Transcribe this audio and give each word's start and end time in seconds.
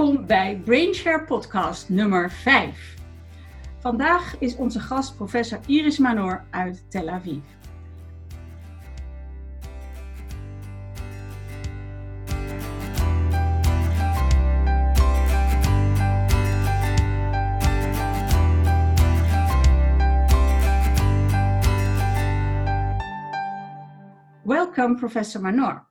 Welkom 0.00 0.26
bij 0.26 0.60
Brainshare 0.64 1.24
Podcast 1.24 1.88
nummer 1.88 2.30
5. 2.30 2.94
Vandaag 3.78 4.38
is 4.38 4.56
onze 4.56 4.80
gast 4.80 5.16
professor 5.16 5.58
Iris 5.66 5.98
Manor 5.98 6.44
uit 6.50 6.90
Tel 6.90 7.08
Aviv. 7.08 7.38
Welcome, 24.44 24.96
Professor 24.98 25.40
Manor. 25.40 25.86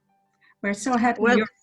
We're 0.62 0.73
so 0.73 0.98
happy 0.98 1.22
you're 1.22 1.38
you- 1.38 1.59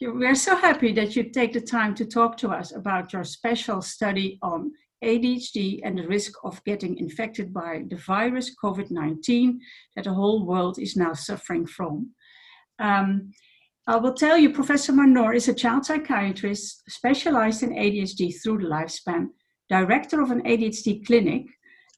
We're 0.00 0.36
so 0.36 0.54
happy 0.54 0.92
that 0.92 1.16
you 1.16 1.24
take 1.24 1.52
the 1.52 1.60
time 1.60 1.92
to 1.96 2.04
talk 2.04 2.36
to 2.38 2.50
us 2.50 2.72
about 2.72 3.12
your 3.12 3.24
special 3.24 3.82
study 3.82 4.38
on 4.42 4.70
ADHD 5.02 5.80
and 5.82 5.98
the 5.98 6.06
risk 6.06 6.34
of 6.44 6.62
getting 6.62 6.96
infected 6.98 7.52
by 7.52 7.82
the 7.90 7.96
virus 7.96 8.54
COVID 8.62 8.92
19 8.92 9.60
that 9.96 10.04
the 10.04 10.12
whole 10.12 10.46
world 10.46 10.78
is 10.78 10.96
now 10.96 11.14
suffering 11.14 11.66
from. 11.66 12.10
Um, 12.78 13.32
I 13.88 13.96
will 13.96 14.14
tell 14.14 14.38
you, 14.38 14.50
Professor 14.50 14.92
Manor 14.92 15.32
is 15.32 15.48
a 15.48 15.54
child 15.54 15.84
psychiatrist 15.84 16.84
specialized 16.88 17.64
in 17.64 17.70
ADHD 17.70 18.40
through 18.40 18.58
the 18.58 18.68
lifespan, 18.68 19.30
director 19.68 20.22
of 20.22 20.30
an 20.30 20.42
ADHD 20.42 21.04
clinic, 21.06 21.46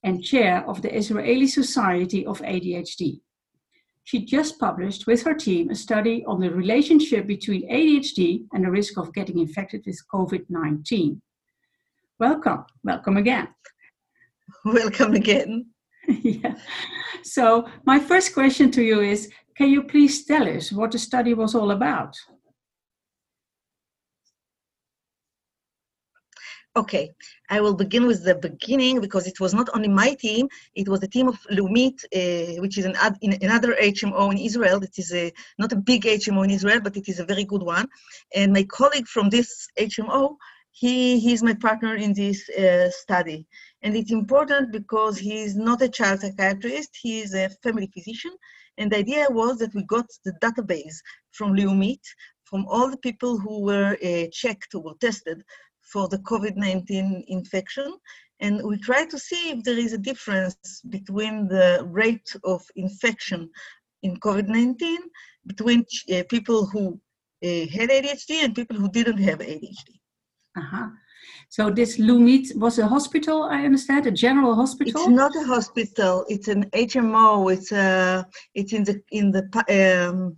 and 0.03 0.25
chair 0.25 0.67
of 0.67 0.81
the 0.81 0.97
Israeli 0.97 1.49
Society 1.49 2.25
of 2.25 2.41
ADHD. 2.41 3.21
She 4.11 4.25
just 4.25 4.59
published 4.59 5.07
with 5.07 5.23
her 5.23 5.35
team 5.35 5.71
a 5.71 5.75
study 5.77 6.25
on 6.27 6.41
the 6.41 6.51
relationship 6.51 7.29
between 7.29 7.71
ADHD 7.71 8.45
and 8.53 8.65
the 8.65 8.71
risk 8.71 8.99
of 8.99 9.15
getting 9.15 9.39
infected 9.39 9.85
with 9.87 10.03
COVID 10.13 10.47
19. 10.49 11.23
Welcome, 12.19 12.65
welcome 12.83 13.17
again. 13.19 13.47
Welcome 14.65 15.15
again. 15.15 15.67
yeah. 16.09 16.57
So, 17.23 17.69
my 17.85 18.01
first 18.01 18.35
question 18.35 18.73
to 18.73 18.83
you 18.83 19.01
is 19.01 19.31
Can 19.57 19.71
you 19.71 19.85
please 19.85 20.25
tell 20.25 20.49
us 20.49 20.73
what 20.73 20.91
the 20.91 20.99
study 20.99 21.33
was 21.35 21.55
all 21.55 21.71
about? 21.71 22.17
Okay, 26.77 27.11
I 27.49 27.61
will 27.61 27.75
begin 27.75 28.07
with 28.07 28.25
the 28.25 28.37
beginning 28.37 29.01
because 29.01 29.27
it 29.27 29.41
was 29.41 29.53
not 29.53 29.69
only 29.75 29.89
my 29.89 30.15
team, 30.15 30.49
it 30.77 30.89
was 30.89 31.01
the 31.01 31.09
team 31.09 31.27
of 31.27 31.37
Leumit, 31.51 32.05
uh, 32.15 32.61
which 32.63 32.79
is 32.79 32.85
an 32.85 32.95
ad, 32.95 33.19
another 33.23 33.75
HMO 33.75 34.31
in 34.31 34.39
Israel. 34.39 34.81
It 34.85 34.97
is 34.97 35.13
a, 35.13 35.33
not 35.59 35.73
a 35.73 35.77
big 35.77 36.05
HMO 36.05 36.45
in 36.45 36.51
Israel, 36.51 36.81
but 36.81 36.97
it 36.97 37.09
is 37.09 37.19
a 37.19 37.25
very 37.25 37.43
good 37.43 37.65
one. 37.65 37.89
And 38.37 38.53
my 38.53 38.63
colleague 38.63 39.09
from 39.09 39.31
this 39.31 39.67
HMO, 39.81 40.37
he, 40.71 41.19
he's 41.19 41.43
my 41.43 41.55
partner 41.55 41.97
in 41.97 42.13
this 42.15 42.49
uh, 42.51 42.89
study. 42.91 43.49
And 43.83 43.97
it's 43.97 44.13
important 44.13 44.71
because 44.71 45.19
he's 45.19 45.57
not 45.57 45.83
a 45.83 45.89
child 45.89 46.21
psychiatrist, 46.21 46.91
he 47.03 47.19
is 47.19 47.35
a 47.35 47.51
family 47.65 47.91
physician. 47.93 48.31
And 48.79 48.93
the 48.93 48.99
idea 48.99 49.27
was 49.29 49.59
that 49.59 49.75
we 49.75 49.83
got 49.83 50.07
the 50.25 50.35
database 50.41 50.99
from 51.33 51.57
Leumit, 51.57 52.05
from 52.45 52.65
all 52.67 52.89
the 52.91 52.99
people 52.99 53.39
who 53.39 53.63
were 53.63 53.97
uh, 54.05 54.27
checked 54.33 54.73
or 54.77 54.95
tested 55.01 55.43
for 55.93 56.09
the 56.09 56.19
COVID 56.19 56.57
19 56.57 57.25
infection. 57.29 57.95
And 58.41 58.63
we 58.65 58.79
try 58.79 59.05
to 59.05 59.19
see 59.19 59.51
if 59.51 59.65
there 59.65 59.79
is 59.79 59.93
a 59.93 59.99
difference 59.99 60.83
between 60.89 61.47
the 61.49 61.87
rate 61.91 62.35
of 62.45 62.63
infection 62.77 63.51
in 64.03 64.19
COVID 64.21 64.49
19 64.49 64.99
between 65.47 65.85
uh, 66.13 66.23
people 66.29 66.67
who 66.67 67.01
uh, 67.45 67.67
had 67.73 67.91
ADHD 67.91 68.45
and 68.45 68.55
people 68.55 68.77
who 68.77 68.91
didn't 68.91 69.19
have 69.19 69.39
ADHD. 69.41 70.01
Uh-huh. 70.57 70.89
So, 71.49 71.71
this 71.71 71.99
Leumit 71.99 72.57
was 72.57 72.79
a 72.79 72.87
hospital, 72.87 73.43
I 73.43 73.65
understand, 73.65 74.07
a 74.07 74.11
general 74.11 74.55
hospital? 74.55 75.03
It's 75.03 75.09
not 75.09 75.35
a 75.37 75.45
hospital. 75.45 76.25
It's 76.29 76.49
an 76.49 76.65
HMO. 76.71 77.53
It's 77.53 77.73
a. 77.73 78.27
It's 78.55 78.73
in 78.73 78.85
the 78.85 79.03
in 79.11 79.31
the 79.31 79.45
um, 80.09 80.37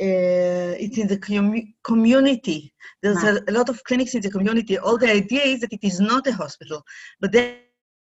uh, 0.00 0.74
it's 0.78 0.98
in 0.98 1.08
the 1.08 1.18
commu- 1.18 1.74
community. 1.84 2.72
There's 3.02 3.22
a, 3.22 3.40
a 3.48 3.52
lot 3.52 3.68
of 3.68 3.82
clinics 3.84 4.14
in 4.14 4.22
the 4.22 4.30
community. 4.30 4.78
All 4.78 4.96
the 4.96 5.10
idea 5.10 5.42
is 5.42 5.60
that 5.60 5.72
it 5.72 5.84
is 5.84 6.00
not 6.00 6.26
a 6.26 6.32
hospital, 6.32 6.82
but 7.20 7.32
they 7.32 7.58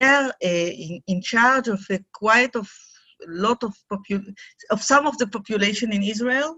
are 0.01 0.29
uh, 0.29 0.31
in, 0.41 1.01
in 1.07 1.21
charge 1.21 1.67
of 1.67 1.81
a 1.89 1.99
quite 2.13 2.55
of 2.55 2.69
lot 3.27 3.63
of 3.63 3.75
popu- 3.91 4.33
of 4.69 4.81
some 4.81 5.05
of 5.05 5.17
the 5.17 5.27
population 5.27 5.91
in 5.93 6.01
Israel, 6.03 6.57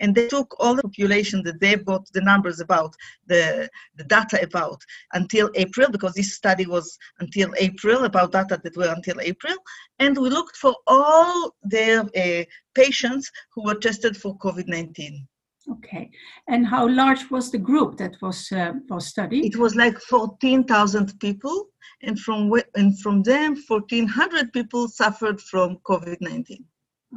and 0.00 0.14
they 0.14 0.28
took 0.28 0.54
all 0.58 0.74
the 0.74 0.82
population 0.82 1.42
that 1.44 1.60
they 1.60 1.76
got 1.76 2.06
the 2.12 2.20
numbers 2.20 2.60
about 2.60 2.94
the 3.26 3.68
the 3.96 4.04
data 4.04 4.42
about 4.42 4.80
until 5.12 5.50
April 5.54 5.88
because 5.90 6.14
this 6.14 6.34
study 6.34 6.66
was 6.66 6.98
until 7.20 7.50
April 7.58 8.04
about 8.04 8.32
data 8.32 8.60
that 8.62 8.76
were 8.76 8.92
until 8.94 9.20
April, 9.20 9.56
and 9.98 10.16
we 10.18 10.28
looked 10.30 10.56
for 10.56 10.74
all 10.86 11.54
their 11.62 12.00
uh, 12.16 12.44
patients 12.74 13.30
who 13.54 13.64
were 13.64 13.74
tested 13.74 14.16
for 14.16 14.36
COVID 14.38 14.66
19. 14.66 15.26
Okay. 15.70 16.10
And 16.48 16.66
how 16.66 16.88
large 16.88 17.30
was 17.30 17.50
the 17.50 17.58
group 17.58 17.96
that 17.98 18.16
was, 18.22 18.50
uh, 18.50 18.72
was 18.88 19.06
studied? 19.06 19.44
It 19.44 19.56
was 19.56 19.76
like 19.76 19.98
14,000 20.00 21.20
people, 21.20 21.68
and 22.02 22.18
from 22.18 22.52
and 22.74 22.98
from 23.00 23.22
them, 23.22 23.56
1,400 23.68 24.52
people 24.52 24.88
suffered 24.88 25.40
from 25.40 25.78
COVID 25.88 26.16
19. 26.20 26.64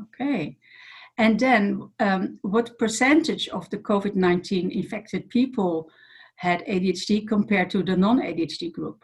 Okay. 0.01 0.57
And 1.17 1.39
then, 1.39 1.89
um, 1.99 2.39
what 2.41 2.77
percentage 2.79 3.47
of 3.49 3.69
the 3.69 3.77
COVID 3.77 4.15
19 4.15 4.71
infected 4.71 5.29
people 5.29 5.89
had 6.37 6.65
ADHD 6.65 7.27
compared 7.27 7.69
to 7.71 7.83
the 7.83 7.95
non 7.95 8.19
ADHD 8.19 8.71
group? 8.71 9.03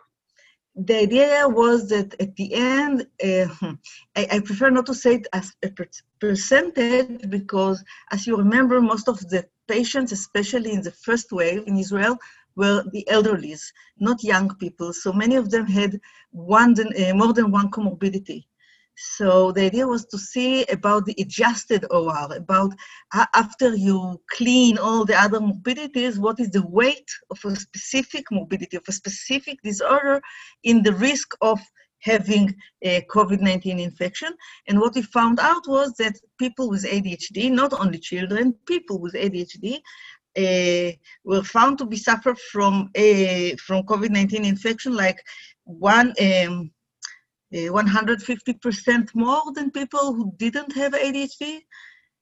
The 0.75 0.97
idea 0.99 1.47
was 1.47 1.89
that 1.89 2.15
at 2.19 2.35
the 2.35 2.53
end, 2.53 3.05
uh, 3.23 3.47
I, 4.15 4.27
I 4.31 4.39
prefer 4.39 4.69
not 4.69 4.85
to 4.87 4.95
say 4.95 5.15
it 5.15 5.27
as 5.33 5.51
a 5.63 5.69
per- 5.69 5.89
percentage 6.19 7.29
because, 7.29 7.83
as 8.11 8.25
you 8.25 8.37
remember, 8.37 8.81
most 8.81 9.07
of 9.07 9.19
the 9.29 9.45
patients, 9.67 10.11
especially 10.11 10.71
in 10.71 10.81
the 10.81 10.91
first 10.91 11.31
wave 11.31 11.63
in 11.67 11.77
Israel, 11.77 12.17
were 12.55 12.83
the 12.91 13.07
elderlies, 13.11 13.61
not 13.99 14.23
young 14.23 14.55
people. 14.55 14.93
So 14.93 15.13
many 15.13 15.35
of 15.35 15.51
them 15.51 15.67
had 15.67 15.99
one 16.31 16.75
uh, 16.79 17.13
more 17.13 17.33
than 17.33 17.51
one 17.51 17.69
comorbidity. 17.69 18.45
So 19.01 19.53
the 19.53 19.61
idea 19.61 19.87
was 19.87 20.05
to 20.07 20.17
see 20.17 20.65
about 20.65 21.05
the 21.05 21.15
adjusted 21.17 21.85
OR, 21.89 22.35
about 22.35 22.73
after 23.33 23.73
you 23.73 24.19
clean 24.29 24.77
all 24.77 25.05
the 25.05 25.15
other 25.15 25.39
morbidities, 25.39 26.19
what 26.19 26.37
is 26.41 26.49
the 26.49 26.67
weight 26.67 27.09
of 27.31 27.39
a 27.45 27.55
specific 27.55 28.25
morbidity, 28.29 28.75
of 28.75 28.83
a 28.89 28.91
specific 28.91 29.61
disorder 29.63 30.21
in 30.63 30.83
the 30.83 30.91
risk 30.91 31.29
of 31.39 31.61
having 31.99 32.53
a 32.81 33.01
COVID-19 33.09 33.79
infection. 33.79 34.33
And 34.67 34.81
what 34.81 34.95
we 34.95 35.01
found 35.01 35.39
out 35.39 35.65
was 35.65 35.93
that 35.93 36.19
people 36.37 36.69
with 36.69 36.83
ADHD, 36.83 37.49
not 37.51 37.71
only 37.71 37.99
children, 37.99 38.53
people 38.65 38.99
with 38.99 39.13
ADHD, 39.13 39.79
uh, 40.37 40.91
were 41.23 41.43
found 41.43 41.77
to 41.77 41.85
be 41.85 41.95
suffer 41.95 42.35
from 42.51 42.89
a 42.95 43.55
from 43.55 43.83
COVID-19 43.83 44.45
infection, 44.45 44.93
like 44.93 45.23
one 45.63 46.09
um, 46.09 46.15
uh, 46.19 46.78
150% 47.53 49.15
more 49.15 49.43
than 49.53 49.71
people 49.71 50.13
who 50.13 50.33
didn't 50.37 50.73
have 50.75 50.93
ADHD. 50.93 51.61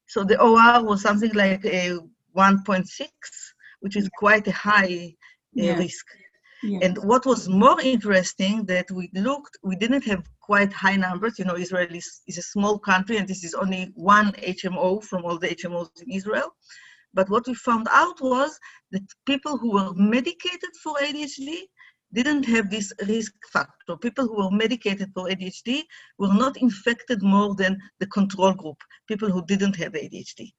So 0.08 0.24
the 0.24 0.40
OR 0.42 0.84
was 0.84 1.02
something 1.02 1.34
like 1.34 1.66
a 1.66 1.98
1.6, 2.36 3.08
which 3.82 3.98
is 3.98 4.10
quite 4.18 4.48
a 4.48 4.52
high 4.52 5.16
uh, 5.60 5.64
Yeah. 5.66 5.78
risk. 5.78 6.06
And 6.84 6.98
what 7.04 7.26
was 7.26 7.48
more 7.50 7.80
interesting 7.82 8.66
that 8.66 8.90
we 8.92 9.10
looked, 9.14 9.58
we 9.64 9.76
didn't 9.76 10.06
have 10.06 10.24
quite 10.42 10.72
high 10.74 10.96
numbers. 10.96 11.38
You 11.40 11.46
know, 11.46 11.58
Israel 11.58 11.94
is, 11.94 12.22
is 12.28 12.38
a 12.38 12.42
small 12.42 12.80
country, 12.80 13.18
and 13.18 13.28
this 13.28 13.44
is 13.44 13.54
only 13.54 13.92
one 13.96 14.32
HMO 14.34 15.04
from 15.04 15.26
all 15.26 15.38
the 15.38 15.50
HMOs 15.50 15.90
in 16.02 16.12
Israel. 16.12 16.50
But 17.14 17.30
what 17.30 17.48
we 17.48 17.54
found 17.56 17.88
out 17.92 18.20
was 18.22 18.60
that 18.92 19.04
people 19.26 19.58
who 19.58 19.72
were 19.74 19.94
medicated 19.94 20.74
for 20.84 20.94
ADHD 20.98 21.50
didn't 22.14 22.46
have 22.46 22.70
this 22.70 22.94
risk 23.08 23.34
factor. 23.52 23.98
People 23.98 24.28
who 24.28 24.38
were 24.38 24.52
medicated 24.52 25.12
for 25.14 25.28
ADHD 25.28 25.84
were 26.18 26.34
not 26.34 26.58
infected 26.58 27.22
more 27.22 27.56
than 27.56 27.78
the 28.00 28.08
control 28.08 28.54
group, 28.54 28.78
people 29.08 29.30
who 29.30 29.46
didn't 29.46 29.76
have 29.76 29.94
ADHD. 29.94 30.54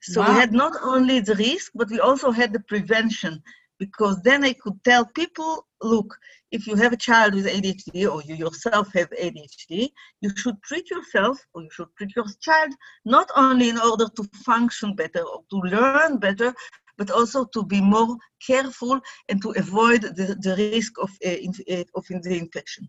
So 0.00 0.20
we 0.20 0.28
had 0.28 0.52
not 0.52 0.74
only 0.82 1.20
the 1.20 1.34
risk, 1.34 1.72
but 1.74 1.90
we 1.90 1.98
also 1.98 2.30
had 2.30 2.52
the 2.52 2.60
prevention 2.60 3.42
because 3.78 4.20
then 4.22 4.44
I 4.44 4.52
could 4.52 4.82
tell 4.84 5.06
people, 5.06 5.66
look, 5.82 6.16
if 6.50 6.66
you 6.66 6.74
have 6.76 6.92
a 6.92 6.96
child 6.96 7.34
with 7.34 7.46
ADHD 7.46 8.10
or 8.10 8.22
you 8.22 8.34
yourself 8.34 8.92
have 8.94 9.10
ADHD, 9.10 9.90
you 10.20 10.30
should 10.36 10.60
treat 10.62 10.90
yourself 10.90 11.38
or 11.54 11.62
you 11.62 11.70
should 11.70 11.88
treat 11.96 12.14
your 12.16 12.26
child 12.40 12.72
not 13.04 13.30
only 13.36 13.68
in 13.68 13.78
order 13.78 14.06
to 14.16 14.24
function 14.44 14.94
better 14.94 15.22
or 15.22 15.42
to 15.50 15.56
learn 15.56 16.18
better, 16.18 16.52
but 16.98 17.10
also 17.10 17.44
to 17.44 17.64
be 17.64 17.80
more 17.80 18.16
careful 18.44 19.00
and 19.28 19.40
to 19.40 19.50
avoid 19.52 20.02
the, 20.02 20.36
the 20.40 20.56
risk 20.56 20.98
of, 20.98 21.10
uh, 21.24 21.28
inf- 21.28 21.68
uh, 21.70 21.84
of 21.94 22.04
the 22.08 22.36
infection. 22.36 22.88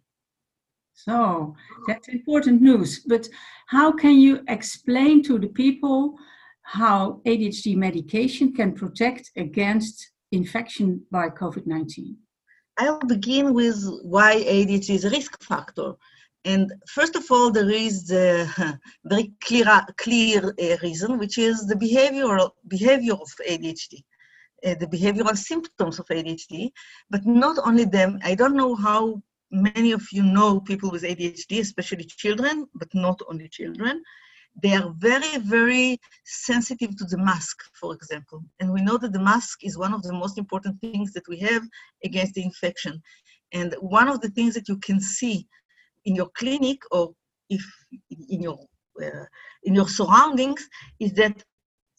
So 0.94 1.56
that's 1.88 2.09
important 2.09 2.61
news. 2.61 3.00
But 3.00 3.29
how 3.67 3.91
can 3.91 4.19
you 4.19 4.44
explain 4.50 5.23
to 5.23 5.39
the 5.39 5.47
people 5.47 6.17
how 6.63 7.21
ADHD 7.25 7.77
medication 7.77 8.53
can 8.53 8.73
protect 8.73 9.31
against 9.38 10.12
infection 10.31 11.01
by 11.09 11.29
COVID 11.29 11.65
19? 11.65 12.17
I'll 12.77 13.00
begin 13.00 13.53
with 13.53 13.81
why 14.03 14.44
ADHD 14.44 14.89
is 14.89 15.05
a 15.05 15.09
risk 15.09 15.41
factor. 15.41 15.94
And 16.54 16.74
first 16.88 17.16
of 17.16 17.25
all, 17.30 17.51
there 17.51 17.69
is 17.69 18.07
the 18.07 18.28
very 19.06 19.31
clear, 19.48 19.86
clear 19.98 20.40
uh, 20.50 20.78
reason, 20.81 21.19
which 21.19 21.38
is 21.38 21.68
the 21.68 21.75
behavioral 21.75 22.50
behavior 22.68 23.13
of 23.13 23.30
ADHD, 23.48 23.94
uh, 24.66 24.75
the 24.81 24.88
behavioral 24.88 25.38
symptoms 25.38 26.00
of 26.00 26.07
ADHD, 26.07 26.72
but 27.12 27.24
not 27.28 27.60
only 27.68 27.86
them. 27.86 28.18
I 28.24 28.34
don't 28.34 28.56
know 28.56 28.74
how 28.74 29.22
many 29.51 29.92
of 29.92 30.04
you 30.12 30.24
know 30.24 30.60
people 30.60 30.90
with 30.90 31.04
ADHD, 31.04 31.60
especially 31.60 32.06
children, 32.06 32.68
but 32.74 32.90
not 32.96 33.22
only 33.30 33.48
children. 33.50 34.01
They 34.63 34.74
are 34.74 34.92
very, 34.98 35.38
very 35.38 36.00
sensitive 36.25 36.98
to 36.98 37.06
the 37.06 37.19
mask, 37.19 37.57
for 37.80 37.94
example. 37.94 38.44
And 38.60 38.74
we 38.74 38.81
know 38.81 38.98
that 38.98 39.13
the 39.13 39.25
mask 39.31 39.60
is 39.63 39.78
one 39.78 39.94
of 39.94 40.01
the 40.01 40.13
most 40.13 40.40
important 40.40 40.81
things 40.81 41.13
that 41.13 41.28
we 41.30 41.38
have 41.42 41.63
against 42.04 42.34
the 42.34 42.44
infection. 42.44 43.04
And 43.51 43.75
one 43.81 44.07
of 44.07 44.19
the 44.22 44.30
things 44.30 44.56
that 44.56 44.68
you 44.68 44.78
can 44.78 45.00
see 45.00 45.48
in 46.06 46.16
your 46.16 46.30
clinic 46.38 46.80
or 46.92 47.13
if 47.50 47.63
in 48.30 48.42
your 48.42 48.60
uh, 49.04 49.25
in 49.63 49.75
your 49.75 49.88
surroundings 49.88 50.68
is 51.00 51.13
that 51.13 51.44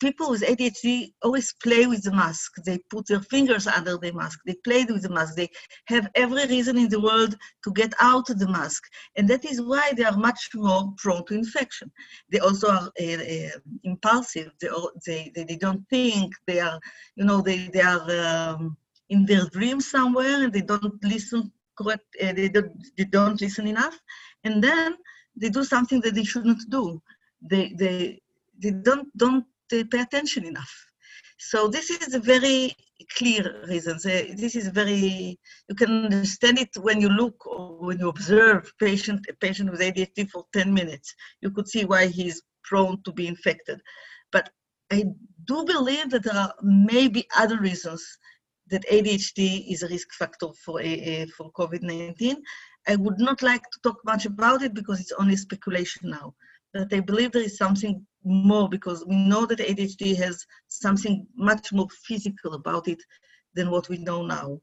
people 0.00 0.30
with 0.30 0.42
ADHD 0.42 1.12
always 1.22 1.54
play 1.62 1.86
with 1.86 2.02
the 2.02 2.10
mask. 2.10 2.52
They 2.64 2.78
put 2.90 3.06
their 3.06 3.20
fingers 3.20 3.66
under 3.66 3.98
the 3.98 4.12
mask. 4.12 4.40
They 4.46 4.56
play 4.64 4.84
with 4.84 5.02
the 5.02 5.10
mask. 5.10 5.36
They 5.36 5.48
have 5.86 6.08
every 6.14 6.46
reason 6.46 6.78
in 6.78 6.88
the 6.88 7.00
world 7.00 7.36
to 7.64 7.72
get 7.72 7.92
out 8.00 8.30
of 8.30 8.38
the 8.38 8.48
mask. 8.48 8.82
And 9.16 9.28
that 9.28 9.44
is 9.44 9.60
why 9.60 9.92
they 9.96 10.04
are 10.04 10.16
much 10.16 10.48
more 10.54 10.92
prone 10.96 11.24
to 11.26 11.34
infection. 11.34 11.92
They 12.32 12.38
also 12.38 12.68
are 12.68 12.90
uh, 13.00 13.04
uh, 13.04 13.58
impulsive. 13.84 14.50
They, 14.60 14.68
they, 15.06 15.32
they, 15.34 15.44
they, 15.44 15.56
don't 15.56 15.86
think. 15.90 16.32
They 16.46 16.60
are, 16.60 16.80
you 17.16 17.24
know, 17.24 17.42
they, 17.42 17.68
they 17.68 17.82
are 17.82 18.54
um, 18.54 18.76
in 19.10 19.26
their 19.26 19.46
dreams 19.46 19.90
somewhere 19.90 20.44
and 20.44 20.52
they 20.52 20.62
don't 20.62 21.02
listen 21.04 21.52
correct, 21.80 22.04
uh, 22.22 22.32
they, 22.32 22.48
don't, 22.48 22.72
they 22.96 23.04
don't 23.04 23.40
listen 23.40 23.66
enough. 23.66 23.98
And 24.44 24.62
then 24.62 24.96
they 25.36 25.48
do 25.48 25.64
something 25.64 26.00
that 26.02 26.14
they 26.14 26.24
shouldn't 26.24 26.68
do. 26.70 27.02
They, 27.42 27.72
they, 27.76 28.20
they 28.62 28.70
don't, 28.70 29.08
don't 29.16 29.44
they 29.70 29.84
pay 29.84 30.00
attention 30.00 30.44
enough. 30.44 30.72
So 31.38 31.68
this 31.68 31.90
is 31.90 32.14
a 32.14 32.20
very 32.20 32.76
clear 33.16 33.64
reason. 33.66 33.98
This 34.04 34.54
is 34.56 34.68
very, 34.68 35.38
you 35.68 35.74
can 35.74 36.04
understand 36.04 36.58
it 36.58 36.68
when 36.80 37.00
you 37.00 37.08
look 37.08 37.46
or 37.46 37.78
when 37.78 37.98
you 37.98 38.08
observe 38.08 38.70
patient, 38.78 39.26
a 39.30 39.34
patient 39.34 39.70
with 39.70 39.80
ADHD 39.80 40.28
for 40.28 40.44
10 40.52 40.72
minutes. 40.72 41.14
You 41.40 41.50
could 41.50 41.68
see 41.68 41.84
why 41.84 42.08
he's 42.08 42.42
prone 42.64 43.02
to 43.04 43.12
be 43.12 43.26
infected. 43.26 43.80
But 44.32 44.50
I 44.92 45.04
do 45.46 45.64
believe 45.64 46.10
that 46.10 46.24
there 46.24 46.36
are 46.36 46.54
maybe 46.62 47.26
other 47.36 47.58
reasons 47.58 48.18
that 48.70 48.84
ADHD 48.90 49.70
is 49.70 49.82
a 49.82 49.88
risk 49.88 50.12
factor 50.12 50.48
for, 50.64 50.80
a, 50.80 51.26
for 51.36 51.52
COVID-19. 51.52 52.36
I 52.88 52.96
would 52.96 53.18
not 53.18 53.42
like 53.42 53.62
to 53.62 53.80
talk 53.82 53.98
much 54.04 54.26
about 54.26 54.62
it 54.62 54.74
because 54.74 55.00
it's 55.00 55.12
only 55.12 55.36
speculation 55.36 56.10
now. 56.10 56.34
But 56.72 56.92
I 56.94 57.00
believe 57.00 57.32
there 57.32 57.42
is 57.42 57.56
something 57.56 58.06
more 58.24 58.68
because 58.68 59.04
we 59.06 59.16
know 59.16 59.44
that 59.46 59.58
ADHD 59.58 60.16
has 60.16 60.44
something 60.68 61.26
much 61.34 61.72
more 61.72 61.88
physical 62.06 62.54
about 62.54 62.86
it 62.86 63.02
than 63.54 63.70
what 63.70 63.88
we 63.88 63.98
know 63.98 64.24
now. 64.24 64.60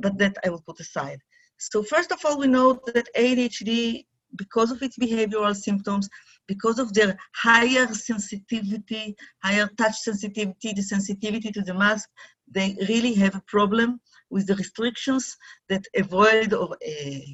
But 0.00 0.18
that 0.18 0.36
I 0.44 0.50
will 0.50 0.62
put 0.62 0.80
aside. 0.80 1.20
So 1.58 1.82
first 1.82 2.12
of 2.12 2.18
all, 2.24 2.38
we 2.38 2.48
know 2.48 2.80
that 2.92 3.08
ADHD, 3.16 4.06
because 4.36 4.70
of 4.70 4.82
its 4.82 4.98
behavioral 4.98 5.54
symptoms, 5.54 6.08
because 6.46 6.78
of 6.78 6.92
their 6.92 7.16
higher 7.34 7.86
sensitivity, 7.94 9.16
higher 9.42 9.68
touch 9.78 9.96
sensitivity, 9.96 10.72
the 10.74 10.82
sensitivity 10.82 11.50
to 11.52 11.62
the 11.62 11.74
mask, 11.74 12.08
they 12.48 12.76
really 12.88 13.14
have 13.14 13.34
a 13.34 13.42
problem 13.46 14.00
with 14.30 14.46
the 14.46 14.56
restrictions 14.56 15.36
that 15.68 15.84
avoid 15.96 16.52
or 16.52 16.74
uh, 16.74 17.26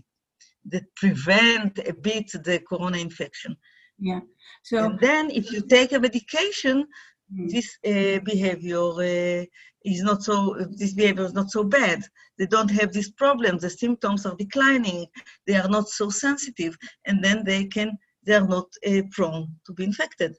that 0.66 0.84
prevent 0.96 1.78
a 1.78 1.92
bit 1.92 2.30
the 2.32 2.60
corona 2.68 2.98
infection. 2.98 3.56
Yeah. 3.98 4.20
So 4.62 4.84
and 4.84 4.98
then 5.00 5.30
if 5.30 5.52
you 5.52 5.62
take 5.62 5.92
a 5.92 6.00
medication, 6.00 6.86
mm. 7.32 7.50
this 7.50 7.78
uh, 7.84 8.20
behavior 8.24 8.80
uh, 8.80 9.44
is 9.84 10.02
not 10.02 10.22
so. 10.22 10.56
This 10.70 10.94
behavior 10.94 11.24
is 11.24 11.34
not 11.34 11.50
so 11.50 11.64
bad. 11.64 12.02
They 12.38 12.46
don't 12.46 12.70
have 12.70 12.92
this 12.92 13.10
problem. 13.10 13.58
The 13.58 13.70
symptoms 13.70 14.26
are 14.26 14.36
declining. 14.36 15.06
They 15.46 15.56
are 15.56 15.68
not 15.68 15.88
so 15.88 16.10
sensitive, 16.10 16.76
and 17.06 17.22
then 17.22 17.44
they 17.44 17.66
can. 17.66 17.98
They 18.24 18.34
are 18.34 18.46
not 18.46 18.68
uh, 18.86 19.02
prone 19.10 19.48
to 19.66 19.72
be 19.72 19.84
infected. 19.84 20.36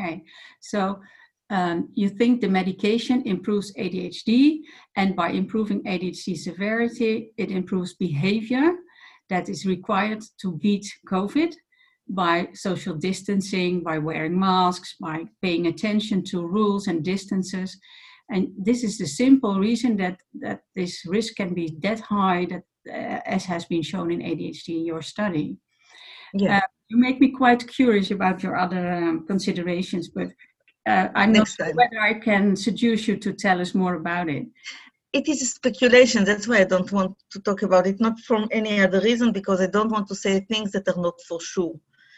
Okay. 0.00 0.22
So. 0.60 1.00
Um, 1.48 1.90
you 1.94 2.08
think 2.08 2.40
the 2.40 2.48
medication 2.48 3.22
improves 3.22 3.72
ADHD, 3.74 4.60
and 4.96 5.14
by 5.14 5.30
improving 5.30 5.82
ADHD 5.84 6.36
severity, 6.36 7.30
it 7.36 7.50
improves 7.50 7.94
behavior 7.94 8.72
that 9.28 9.48
is 9.48 9.66
required 9.66 10.22
to 10.40 10.58
beat 10.58 10.86
COVID 11.08 11.54
by 12.08 12.48
social 12.54 12.94
distancing, 12.94 13.82
by 13.82 13.98
wearing 13.98 14.38
masks, 14.38 14.96
by 15.00 15.24
paying 15.42 15.66
attention 15.66 16.22
to 16.24 16.46
rules 16.46 16.86
and 16.86 17.04
distances. 17.04 17.78
And 18.30 18.48
this 18.56 18.82
is 18.82 18.98
the 18.98 19.06
simple 19.06 19.58
reason 19.58 19.96
that, 19.98 20.18
that 20.40 20.60
this 20.74 21.04
risk 21.06 21.36
can 21.36 21.54
be 21.54 21.76
that 21.82 22.00
high 22.00 22.46
that 22.50 22.62
uh, 22.88 23.20
as 23.26 23.44
has 23.44 23.64
been 23.64 23.82
shown 23.82 24.10
in 24.10 24.20
ADHD 24.20 24.68
in 24.68 24.86
your 24.86 25.02
study. 25.02 25.56
Yeah. 26.34 26.58
Uh, 26.58 26.60
you 26.88 26.98
make 26.98 27.20
me 27.20 27.30
quite 27.30 27.66
curious 27.66 28.10
about 28.12 28.42
your 28.42 28.56
other 28.56 28.92
um, 28.92 29.26
considerations, 29.26 30.08
but 30.08 30.28
uh, 30.86 31.08
I'm 31.14 31.32
Next 31.32 31.58
not 31.58 31.66
sure 31.66 31.74
whether 31.74 32.00
I 32.00 32.14
can 32.14 32.54
seduce 32.54 33.08
you 33.08 33.16
to 33.16 33.32
tell 33.32 33.60
us 33.60 33.74
more 33.74 33.94
about 33.94 34.28
it. 34.28 34.46
It 35.12 35.28
is 35.28 35.42
a 35.42 35.46
speculation. 35.46 36.24
That's 36.24 36.46
why 36.46 36.58
I 36.58 36.64
don't 36.64 36.90
want 36.92 37.16
to 37.30 37.40
talk 37.40 37.62
about 37.62 37.86
it, 37.86 38.00
not 38.00 38.20
from 38.20 38.48
any 38.50 38.80
other 38.80 39.00
reason, 39.00 39.32
because 39.32 39.60
I 39.60 39.66
don't 39.66 39.90
want 39.90 40.06
to 40.08 40.14
say 40.14 40.40
things 40.40 40.72
that 40.72 40.86
are 40.88 41.00
not 41.00 41.14
for 41.28 41.40
sure. 41.40 41.74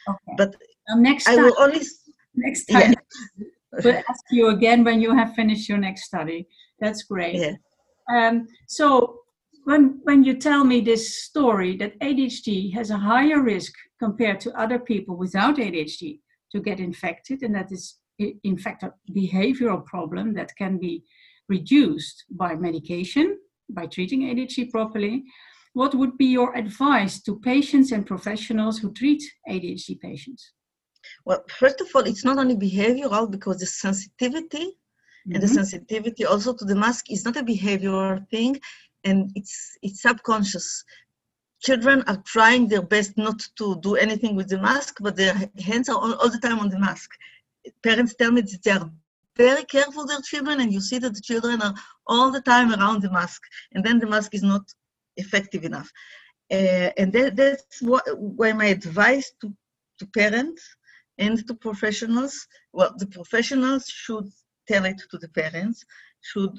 Okay. 0.08 0.34
But 0.36 0.56
next 0.96 1.24
time, 1.24 1.38
I 1.38 1.42
will 1.42 1.54
only 1.58 1.80
next 2.34 2.66
time 2.66 2.92
yeah. 2.92 3.44
we'll 3.84 4.02
ask 4.08 4.24
you 4.30 4.48
again 4.48 4.84
when 4.84 5.00
you 5.00 5.14
have 5.14 5.34
finished 5.34 5.68
your 5.68 5.78
next 5.78 6.04
study. 6.04 6.46
That's 6.80 7.04
great. 7.04 7.36
Yeah. 7.36 7.54
Um, 8.12 8.48
so 8.66 9.20
when 9.64 10.00
when 10.04 10.24
you 10.24 10.34
tell 10.36 10.64
me 10.64 10.80
this 10.80 11.24
story 11.24 11.76
that 11.76 11.98
ADHD 12.00 12.72
has 12.74 12.90
a 12.90 12.98
higher 12.98 13.42
risk 13.42 13.72
compared 13.98 14.40
to 14.40 14.58
other 14.58 14.78
people 14.78 15.16
without 15.16 15.56
ADHD 15.56 16.20
to 16.52 16.60
get 16.60 16.80
infected, 16.80 17.42
and 17.42 17.54
that 17.54 17.70
is 17.70 17.96
in 18.18 18.58
fact 18.58 18.82
a 18.82 18.92
behavioral 19.16 19.84
problem 19.84 20.34
that 20.34 20.54
can 20.56 20.78
be 20.78 21.02
reduced 21.48 22.24
by 22.30 22.54
medication 22.54 23.38
by 23.70 23.86
treating 23.86 24.22
ADHD 24.22 24.70
properly 24.70 25.24
what 25.78 25.94
would 25.94 26.18
be 26.18 26.26
your 26.26 26.56
advice 26.56 27.22
to 27.22 27.38
patients 27.38 27.92
and 27.92 28.04
professionals 28.04 28.78
who 28.78 28.92
treat 28.92 29.22
ADHD 29.48 30.00
patients? 30.00 30.52
Well, 31.24 31.44
first 31.48 31.80
of 31.80 31.88
all, 31.94 32.02
it's 32.02 32.24
not 32.24 32.38
only 32.38 32.56
behavioral 32.56 33.30
because 33.30 33.58
the 33.58 33.66
sensitivity 33.66 34.66
mm-hmm. 34.66 35.34
and 35.34 35.42
the 35.42 35.46
mm-hmm. 35.46 35.54
sensitivity 35.54 36.24
also 36.24 36.52
to 36.54 36.64
the 36.64 36.74
mask 36.74 37.12
is 37.12 37.24
not 37.24 37.36
a 37.36 37.44
behavioral 37.44 38.28
thing 38.28 38.60
and 39.04 39.30
it's 39.36 39.78
it's 39.82 40.02
subconscious. 40.02 40.84
Children 41.60 42.02
are 42.08 42.22
trying 42.24 42.66
their 42.66 42.82
best 42.82 43.16
not 43.16 43.40
to 43.58 43.80
do 43.80 43.94
anything 43.94 44.34
with 44.34 44.48
the 44.48 44.60
mask, 44.60 44.98
but 45.00 45.16
their 45.16 45.34
hands 45.64 45.88
are 45.88 45.96
all, 45.96 46.14
all 46.14 46.30
the 46.30 46.40
time 46.40 46.58
on 46.58 46.68
the 46.68 46.78
mask. 46.78 47.10
Parents 47.82 48.14
tell 48.14 48.32
me 48.32 48.42
that 48.42 48.62
they 48.62 48.70
are 48.70 48.90
very 49.36 49.64
careful 49.64 50.06
their 50.06 50.20
children, 50.20 50.60
and 50.60 50.72
you 50.72 50.80
see 50.80 50.98
that 50.98 51.14
the 51.14 51.20
children 51.20 51.62
are 51.62 51.74
all 52.06 52.30
the 52.30 52.40
time 52.40 52.72
around 52.72 53.02
the 53.02 53.10
mask, 53.10 53.40
and 53.72 53.84
then 53.84 53.98
the 53.98 54.06
mask 54.06 54.34
is 54.34 54.42
not 54.42 54.62
effective 55.16 55.64
enough. 55.64 55.90
Uh, 56.50 56.90
and 56.96 57.12
that, 57.12 57.36
that's 57.36 57.82
what, 57.82 58.04
why 58.18 58.52
my 58.52 58.66
advice 58.66 59.32
to, 59.40 59.54
to 59.98 60.06
parents 60.06 60.62
and 61.18 61.46
to 61.46 61.54
professionals, 61.54 62.46
well, 62.72 62.94
the 62.96 63.06
professionals 63.06 63.86
should 63.86 64.28
tell 64.66 64.84
it 64.84 65.00
to 65.10 65.18
the 65.18 65.28
parents, 65.28 65.84
should 66.20 66.52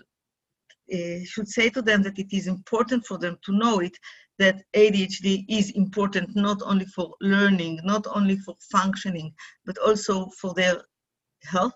uh, 0.94 1.24
should 1.24 1.48
say 1.48 1.70
to 1.70 1.84
them 1.84 2.02
that 2.02 2.18
it 2.18 2.36
is 2.36 2.48
important 2.48 3.06
for 3.06 3.20
them 3.20 3.38
to 3.46 3.52
know 3.52 3.80
it, 3.80 3.96
that 4.40 4.64
ADHD 4.76 5.46
is 5.48 5.70
important 5.72 6.36
not 6.36 6.62
only 6.64 6.86
for 6.86 7.14
learning, 7.22 7.80
not 7.84 8.08
only 8.08 8.38
for 8.38 8.56
functioning, 8.72 9.32
but 9.66 9.78
also 9.78 10.30
for 10.42 10.54
their 10.56 10.82
health. 11.44 11.74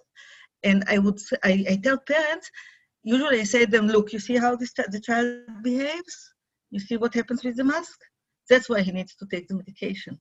And 0.64 0.84
I 0.88 0.98
would, 0.98 1.20
I, 1.44 1.66
I 1.70 1.80
tell 1.84 1.98
parents, 1.98 2.50
usually 3.04 3.42
I 3.42 3.44
say 3.44 3.66
them, 3.66 3.88
look, 3.88 4.14
you 4.14 4.20
see 4.20 4.38
how 4.38 4.56
this, 4.56 4.74
the 4.74 5.00
child 5.00 5.42
behaves? 5.62 6.34
You 6.72 6.80
see 6.80 6.98
what 6.98 7.14
happens 7.14 7.44
with 7.44 7.58
the 7.58 7.64
mask? 7.64 8.00
That's 8.50 8.70
why 8.70 8.82
he 8.82 8.92
needs 8.92 9.16
to 9.16 9.26
take 9.26 9.48
the 9.48 9.56
medication. 9.56 10.20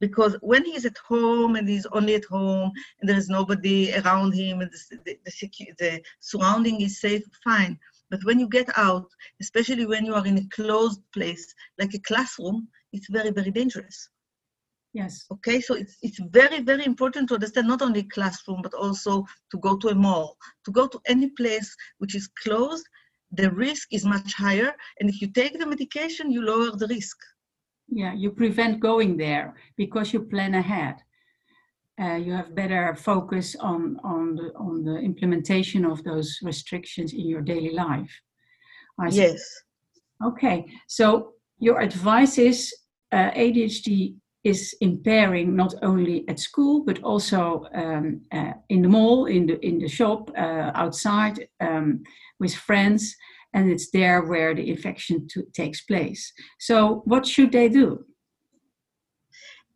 Because 0.00 0.36
when 0.40 0.64
he's 0.64 0.86
at 0.86 0.96
home 1.06 1.56
and 1.56 1.68
he's 1.68 1.86
only 1.92 2.14
at 2.14 2.24
home 2.24 2.72
and 3.00 3.08
there 3.08 3.18
is 3.18 3.28
nobody 3.28 3.94
around 3.94 4.32
him 4.32 4.60
and 4.60 4.70
the, 4.70 4.98
the, 5.04 5.18
the, 5.24 5.72
the 5.78 6.02
surrounding 6.20 6.80
is 6.80 7.00
safe, 7.00 7.22
fine. 7.44 7.78
But 8.10 8.24
when 8.24 8.40
you 8.40 8.48
get 8.48 8.68
out, 8.76 9.06
especially 9.40 9.86
when 9.86 10.04
you 10.06 10.14
are 10.14 10.26
in 10.26 10.38
a 10.38 10.48
closed 10.48 11.02
place 11.12 11.54
like 11.78 11.94
a 11.94 11.98
classroom, 12.00 12.68
it's 12.92 13.08
very, 13.10 13.30
very 13.30 13.50
dangerous. 13.50 14.08
Yes. 14.92 15.24
Okay, 15.30 15.60
so 15.60 15.74
it's, 15.74 15.96
it's 16.02 16.18
very, 16.30 16.60
very 16.60 16.84
important 16.84 17.28
to 17.28 17.34
understand 17.34 17.68
not 17.68 17.82
only 17.82 18.02
classroom, 18.04 18.60
but 18.62 18.74
also 18.74 19.24
to 19.52 19.58
go 19.58 19.76
to 19.76 19.88
a 19.88 19.94
mall, 19.94 20.36
to 20.64 20.72
go 20.72 20.88
to 20.88 21.00
any 21.06 21.30
place 21.30 21.74
which 21.98 22.14
is 22.16 22.28
closed 22.42 22.84
the 23.32 23.50
risk 23.52 23.88
is 23.92 24.04
much 24.04 24.34
higher. 24.34 24.74
And 24.98 25.08
if 25.08 25.20
you 25.20 25.28
take 25.28 25.58
the 25.58 25.66
medication, 25.66 26.30
you 26.30 26.42
lower 26.42 26.76
the 26.76 26.86
risk. 26.88 27.16
Yeah, 27.88 28.14
you 28.14 28.30
prevent 28.30 28.80
going 28.80 29.16
there 29.16 29.54
because 29.76 30.12
you 30.12 30.20
plan 30.20 30.54
ahead. 30.54 30.96
Uh, 32.00 32.16
you 32.16 32.32
have 32.32 32.54
better 32.54 32.96
focus 32.96 33.56
on 33.56 33.98
on 34.04 34.34
the 34.34 34.52
on 34.54 34.84
the 34.84 34.96
implementation 34.96 35.84
of 35.84 36.02
those 36.04 36.38
restrictions 36.42 37.12
in 37.12 37.26
your 37.26 37.42
daily 37.42 37.72
life. 37.72 38.10
I 38.98 39.08
yes. 39.08 39.42
Okay, 40.24 40.66
so 40.86 41.32
your 41.58 41.80
advice 41.80 42.38
is 42.38 42.72
uh, 43.12 43.30
ADHD 43.32 44.16
is 44.42 44.74
impairing 44.80 45.54
not 45.54 45.74
only 45.82 46.26
at 46.28 46.38
school 46.38 46.82
but 46.84 47.02
also 47.02 47.66
um, 47.74 48.22
uh, 48.32 48.52
in 48.68 48.82
the 48.82 48.88
mall, 48.88 49.26
in 49.26 49.46
the 49.46 49.64
in 49.64 49.78
the 49.78 49.88
shop, 49.88 50.30
uh, 50.36 50.70
outside 50.74 51.48
um, 51.60 52.02
with 52.38 52.54
friends, 52.54 53.16
and 53.52 53.70
it's 53.70 53.90
there 53.90 54.22
where 54.22 54.54
the 54.54 54.70
infection 54.70 55.26
to, 55.28 55.42
takes 55.52 55.82
place. 55.82 56.32
So, 56.58 57.02
what 57.04 57.26
should 57.26 57.52
they 57.52 57.68
do? 57.68 58.04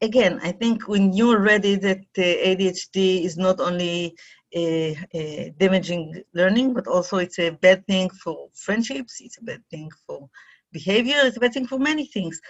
Again, 0.00 0.40
I 0.42 0.52
think 0.52 0.88
when 0.88 1.12
you're 1.12 1.40
ready 1.40 1.76
that 1.76 2.00
ADHD 2.16 3.24
is 3.24 3.36
not 3.36 3.60
only 3.60 4.16
a, 4.54 4.96
a 5.14 5.54
damaging 5.58 6.22
learning, 6.34 6.74
but 6.74 6.86
also 6.86 7.18
it's 7.18 7.38
a 7.38 7.50
bad 7.50 7.86
thing 7.86 8.10
for 8.10 8.48
friendships, 8.54 9.20
it's 9.20 9.38
a 9.38 9.44
bad 9.44 9.62
thing 9.70 9.90
for 10.06 10.28
behavior, 10.72 11.16
it's 11.22 11.36
a 11.36 11.40
bad 11.40 11.52
thing 11.52 11.66
for 11.66 11.78
many 11.78 12.06
things. 12.06 12.40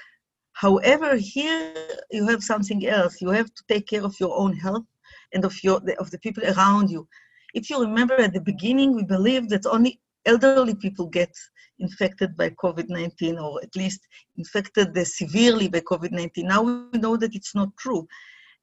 However, 0.54 1.16
here 1.16 1.74
you 2.10 2.26
have 2.28 2.42
something 2.42 2.86
else. 2.86 3.20
You 3.20 3.30
have 3.30 3.52
to 3.52 3.62
take 3.68 3.86
care 3.88 4.04
of 4.04 4.18
your 4.20 4.36
own 4.36 4.56
health 4.56 4.86
and 5.32 5.44
of 5.44 5.54
your 5.64 5.80
of 5.98 6.10
the 6.10 6.18
people 6.18 6.44
around 6.44 6.90
you. 6.90 7.08
If 7.54 7.70
you 7.70 7.80
remember 7.80 8.14
at 8.14 8.32
the 8.32 8.40
beginning, 8.40 8.94
we 8.94 9.04
believed 9.04 9.50
that 9.50 9.66
only 9.66 10.00
elderly 10.26 10.74
people 10.74 11.06
get 11.06 11.34
infected 11.80 12.36
by 12.36 12.50
COVID-19 12.50 13.42
or 13.42 13.60
at 13.62 13.74
least 13.74 14.00
infected 14.36 14.96
severely 15.06 15.68
by 15.68 15.80
COVID-19. 15.80 16.44
Now 16.44 16.62
we 16.62 16.98
know 16.98 17.16
that 17.16 17.34
it's 17.34 17.54
not 17.54 17.76
true. 17.76 18.06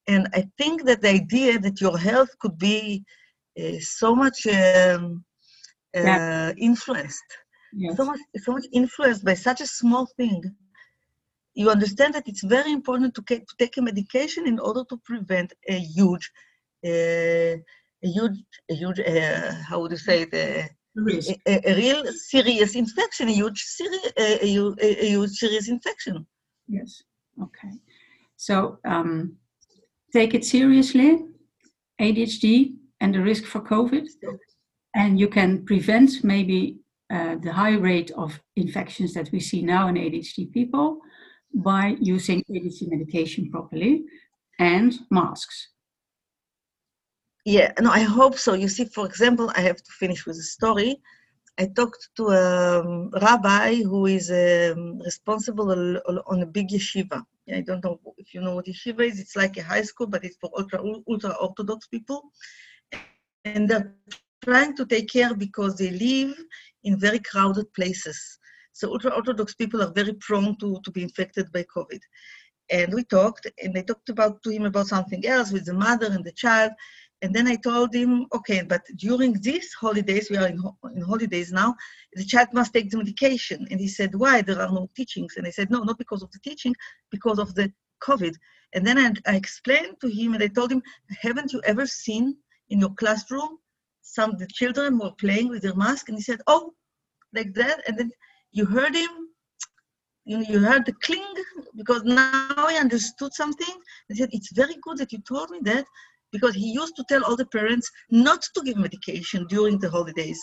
And 0.08 0.28
I 0.34 0.48
think 0.58 0.86
that 0.86 1.02
the 1.02 1.10
idea 1.10 1.60
that 1.60 1.82
your 1.82 1.98
health 1.98 2.30
could 2.40 2.58
be 2.58 3.04
uh, 3.60 3.80
so 3.80 4.16
much 4.16 4.48
um, 4.48 5.24
uh, 5.96 6.54
influenced, 6.58 7.30
yes. 7.74 7.98
so 7.98 8.06
much, 8.06 8.20
so 8.38 8.54
much 8.54 8.66
influenced 8.72 9.26
by 9.26 9.34
such 9.34 9.60
a 9.62 9.68
small 9.68 10.08
thing 10.18 10.42
you 11.54 11.70
understand 11.70 12.14
that 12.14 12.28
it's 12.28 12.44
very 12.44 12.72
important 12.72 13.14
to, 13.16 13.22
to 13.22 13.56
take 13.58 13.78
a 13.78 13.82
medication 13.82 14.48
in 14.48 14.60
order 14.60 14.84
to 14.90 14.98
prevent 14.98 15.54
a 15.68 15.80
huge, 15.80 16.32
uh, 16.86 17.56
a 18.04 18.08
huge, 18.16 18.38
a 18.70 18.74
huge, 18.74 19.00
uh, 19.00 19.52
how 19.68 19.82
would 19.82 19.92
you 19.92 19.98
say 19.98 20.24
it, 20.24 20.34
uh, 20.34 20.68
a, 20.98 21.38
a, 21.48 21.72
a, 21.72 21.76
real 21.76 22.04
serious 22.14 22.76
infection, 22.76 23.30
a 23.30 23.32
huge, 23.32 23.62
seri- 23.62 24.12
a, 24.18 24.46
a, 24.82 25.08
huge 25.08 25.32
serious 25.32 25.70
infection. 25.70 26.26
Yes. 26.68 27.04
Okay. 27.42 27.72
So 28.36 28.80
um, 28.86 29.36
take 30.14 30.34
it 30.34 30.46
seriously, 30.46 31.20
ADHD 32.00 32.74
and 33.00 33.14
the 33.14 33.22
risk 33.22 33.46
for 33.46 33.62
COVID, 33.62 34.08
and 34.96 35.20
you 35.20 35.28
can 35.28 35.66
prevent 35.66 36.24
maybe 36.24 36.78
uh, 37.10 37.36
the 37.36 37.52
high 37.52 37.76
rate 37.76 38.12
of 38.12 38.40
infections 38.56 39.14
that 39.14 39.30
we 39.32 39.40
see 39.40 39.62
now 39.62 39.88
in 39.88 39.96
ADHD 39.96 40.52
people 40.52 41.02
by 41.54 41.96
using 42.00 42.44
ADHD 42.50 42.90
medication 42.90 43.50
properly 43.52 44.04
and 44.60 44.94
masks. 45.10 45.70
Yeah, 47.46 47.72
no, 47.80 47.90
I 47.90 48.02
hope 48.02 48.38
so. 48.38 48.54
You 48.54 48.68
see, 48.68 48.86
for 48.86 49.06
example, 49.06 49.52
I 49.56 49.62
have 49.62 49.78
to 49.78 49.92
finish 50.00 50.26
with 50.26 50.38
a 50.38 50.44
story. 50.44 50.98
I 51.60 51.68
talked 51.76 52.10
to 52.18 52.28
a 52.30 52.80
um, 52.80 53.12
rabbi 53.22 53.76
who 53.82 54.06
is 54.06 54.30
um, 54.32 55.00
responsible 55.00 55.72
on 56.28 56.42
a 56.42 56.46
big 56.46 56.70
yeshiva. 56.70 57.24
I 57.54 57.62
don't 57.62 57.84
know 57.84 58.00
if 58.18 58.34
you 58.34 58.42
know 58.42 58.56
what 58.56 58.68
yeshiva 58.68 59.02
is. 59.02 59.20
It's 59.20 59.36
like 59.36 59.58
a 59.58 59.64
high 59.64 59.82
school, 59.82 60.08
but 60.08 60.24
it's 60.24 60.38
for 60.38 60.50
ultra 60.58 60.82
ultra 61.10 61.32
orthodox 61.42 61.88
people, 61.88 62.32
and 63.44 63.68
they're 63.68 63.94
trying 64.44 64.76
to 64.78 64.86
take 64.86 65.10
care 65.10 65.34
because 65.34 65.76
they 65.76 65.92
live 65.92 66.36
in 66.84 67.00
very 67.00 67.20
crowded 67.20 67.74
places. 67.74 68.40
So 68.74 68.92
ultra-Orthodox 68.92 69.56
people 69.56 69.82
are 69.82 69.92
very 69.92 70.14
prone 70.14 70.58
to, 70.60 70.80
to 70.84 70.92
be 70.92 71.04
infected 71.04 71.52
by 71.52 71.66
COVID. 71.76 72.00
And 72.70 72.94
we 72.94 73.04
talked, 73.04 73.48
and 73.62 73.78
I 73.78 73.82
talked 73.82 74.10
about 74.10 74.42
to 74.44 74.50
him 74.50 74.66
about 74.66 74.88
something 74.88 75.26
else 75.26 75.52
with 75.52 75.66
the 75.66 75.74
mother 75.74 76.08
and 76.08 76.24
the 76.24 76.32
child. 76.32 76.72
And 77.22 77.36
then 77.36 77.48
I 77.48 77.56
told 77.56 77.94
him, 77.94 78.26
okay, 78.34 78.64
but 78.64 78.82
during 78.96 79.34
these 79.34 79.74
holidays, 79.74 80.30
we 80.32 80.38
are 80.38 80.48
in, 80.48 80.64
in 80.96 81.02
holidays 81.02 81.52
now, 81.52 81.76
the 82.14 82.24
child 82.24 82.48
must 82.54 82.74
take 82.74 82.90
the 82.90 82.98
medication. 82.98 83.68
And 83.70 83.80
he 83.80 83.88
said, 83.88 84.16
why? 84.16 84.42
There 84.42 84.60
are 84.60 84.72
no 84.72 84.90
teachings. 84.96 85.36
And 85.38 85.46
I 85.46 85.52
said, 85.52 85.70
no, 85.70 85.84
not 85.84 86.00
because 86.00 86.24
of 86.24 86.32
the 86.32 86.40
teaching, 86.40 86.74
because 87.12 87.40
of 87.40 87.54
the 87.54 87.72
COVID. 88.02 88.36
And 88.74 88.88
then 88.88 88.98
I, 88.98 89.32
I 89.32 89.36
explained 89.36 89.98
to 90.02 90.08
him, 90.08 90.34
and 90.34 90.42
I 90.42 90.48
told 90.48 90.72
him, 90.72 90.82
haven't 91.22 91.54
you 91.54 91.62
ever 91.66 91.86
seen 91.86 92.38
in 92.70 92.80
your 92.80 92.94
classroom 92.96 93.58
some 94.02 94.38
the 94.38 94.48
children 94.48 94.98
were 94.98 95.12
playing 95.12 95.50
with 95.50 95.62
their 95.62 95.76
mask? 95.76 96.08
And 96.08 96.18
he 96.18 96.24
said, 96.24 96.42
oh, 96.48 96.74
like 97.34 97.54
that. 97.54 97.82
And 97.88 97.98
then 98.00 98.12
you 98.52 98.66
heard 98.66 98.96
him, 98.96 99.10
you, 100.26 100.44
you 100.48 100.60
heard 100.60 100.86
the 100.86 100.94
cling, 101.04 101.34
because 101.76 102.04
now 102.04 102.68
he 102.68 102.78
understood 102.78 103.34
something. 103.34 103.76
He 104.10 104.16
said, 104.16 104.30
It's 104.32 104.52
very 104.54 104.76
good 104.82 104.98
that 104.98 105.12
you 105.12 105.20
told 105.20 105.50
me 105.50 105.60
that, 105.64 105.86
because 106.32 106.56
he 106.56 106.72
used 106.72 106.96
to 106.96 107.06
tell 107.10 107.24
all 107.24 107.36
the 107.36 107.46
parents 107.48 107.90
not 108.10 108.42
to 108.56 108.64
give 108.64 108.78
medication 108.78 109.46
during 109.48 109.80
the 109.80 109.90
holidays. 109.90 110.40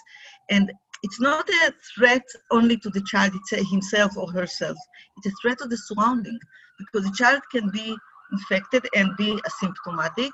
And 0.51 0.71
it's 1.03 1.21
not 1.21 1.49
a 1.49 1.73
threat 1.95 2.25
only 2.51 2.77
to 2.79 2.91
the 2.91 3.03
child 3.03 3.33
himself 3.51 4.17
or 4.17 4.31
herself, 4.33 4.77
it's 5.19 5.33
a 5.33 5.37
threat 5.41 5.59
to 5.59 5.69
the 5.69 5.77
surrounding, 5.77 6.39
because 6.79 7.09
the 7.09 7.17
child 7.17 7.43
can 7.53 7.71
be 7.71 7.97
infected 8.33 8.87
and 8.95 9.17
be 9.17 9.41
asymptomatic, 9.49 10.31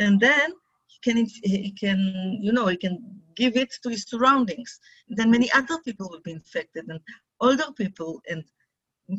and 0.00 0.20
then 0.20 0.52
he 0.86 1.12
can, 1.12 1.26
he 1.42 1.74
can, 1.78 2.38
you 2.40 2.52
know, 2.52 2.66
he 2.66 2.76
can 2.76 3.11
give 3.36 3.56
it 3.56 3.72
to 3.82 3.90
his 3.90 4.04
surroundings. 4.08 4.78
Then 5.08 5.30
many 5.30 5.50
other 5.52 5.78
people 5.84 6.08
will 6.10 6.22
be 6.22 6.32
infected, 6.32 6.86
and 6.88 7.00
older 7.40 7.72
people 7.76 8.20
and 8.28 8.44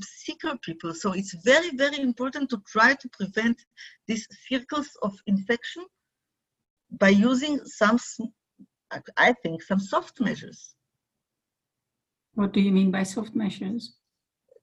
sicker 0.01 0.57
people. 0.61 0.93
So 0.93 1.13
it's 1.13 1.35
very, 1.43 1.71
very 1.71 1.99
important 1.99 2.49
to 2.49 2.61
try 2.67 2.95
to 2.95 3.09
prevent 3.09 3.57
these 4.07 4.27
circles 4.49 4.89
of 5.01 5.13
infection 5.27 5.85
by 6.91 7.09
using 7.09 7.59
some, 7.65 7.99
I 9.17 9.33
think, 9.43 9.63
some 9.63 9.79
soft 9.79 10.19
measures. 10.19 10.75
What 12.35 12.53
do 12.53 12.61
you 12.61 12.71
mean 12.71 12.91
by 12.91 13.03
soft 13.03 13.35
measures? 13.35 13.95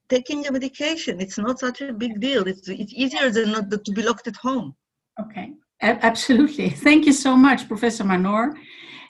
Taking 0.09 0.45
a 0.47 0.51
medication. 0.51 1.21
It's 1.21 1.37
not 1.37 1.59
such 1.59 1.81
a 1.81 1.93
big 1.93 2.19
deal. 2.19 2.47
It's, 2.47 2.67
it's 2.67 2.93
easier 2.93 3.29
than 3.29 3.51
not 3.51 3.71
to 3.71 3.91
be 3.91 4.01
locked 4.01 4.27
at 4.27 4.35
home. 4.35 4.75
Okay, 5.19 5.53
absolutely. 5.81 6.69
Thank 6.87 7.05
you 7.05 7.13
so 7.13 7.35
much, 7.35 7.67
Professor 7.67 8.03
Manor. 8.03 8.57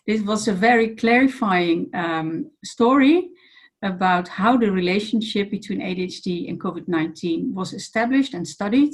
This 0.07 0.21
was 0.21 0.47
a 0.47 0.53
very 0.53 0.95
clarifying 0.95 1.89
um, 1.93 2.49
story 2.63 3.29
about 3.83 4.27
how 4.27 4.57
the 4.57 4.71
relationship 4.71 5.51
between 5.51 5.81
ADHD 5.81 6.49
and 6.49 6.59
COVID 6.59 6.87
19 6.87 7.53
was 7.53 7.73
established 7.73 8.33
and 8.33 8.47
studied, 8.47 8.93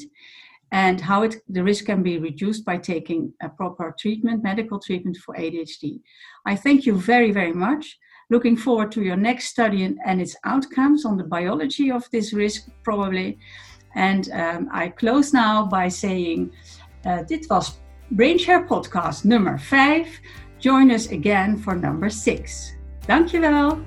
and 0.72 1.00
how 1.00 1.24
it, 1.24 1.38
the 1.48 1.64
risk 1.64 1.86
can 1.86 2.04
be 2.04 2.18
reduced 2.18 2.66
by 2.66 2.78
taking 2.78 3.34
a 3.42 3.48
proper 3.48 3.96
treatment, 3.98 4.44
medical 4.44 4.80
treatment 4.80 5.18
for 5.18 5.36
ADHD. 5.36 6.02
I 6.46 6.56
thank 6.56 6.86
you 6.86 6.96
very, 6.96 7.32
very 7.32 7.54
much. 7.54 7.98
Looking 8.30 8.58
forward 8.58 8.92
to 8.92 9.02
your 9.02 9.16
next 9.16 9.48
study 9.48 9.84
and, 9.84 9.98
and 10.06 10.22
its 10.22 10.36
outcomes 10.44 11.06
on 11.06 11.16
the 11.16 11.24
biology 11.24 11.90
of 11.90 12.10
this 12.12 12.34
risk, 12.34 12.68
probably. 12.84 13.40
And 13.96 14.30
um, 14.34 14.70
I 14.74 14.90
close 14.90 15.34
now 15.34 15.66
by 15.66 15.88
saying: 15.88 16.52
uh, 17.06 17.24
dit 17.24 17.46
was 17.50 17.80
Brainshare 18.14 18.68
Podcast 18.68 19.24
nummer 19.24 19.58
5. 19.58 20.08
Join 20.60 20.92
us 20.92 21.08
again 21.12 21.58
for 21.58 21.76
number 21.76 22.10
6. 22.10 22.72
Dankjewel! 23.08 23.84